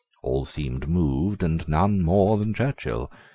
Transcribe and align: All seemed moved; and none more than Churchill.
All 0.23 0.45
seemed 0.45 0.89
moved; 0.89 1.43
and 1.43 1.67
none 1.69 2.01
more 2.01 2.39
than 2.39 2.55
Churchill. 2.55 3.11